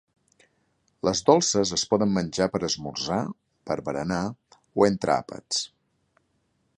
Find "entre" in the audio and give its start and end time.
4.89-5.15